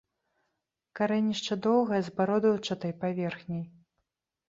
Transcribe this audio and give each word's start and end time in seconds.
Карэнішча 1.01 1.53
доўгае, 1.67 2.01
з 2.09 2.17
бародаўчатай 2.17 2.99
паверхняй. 3.07 3.65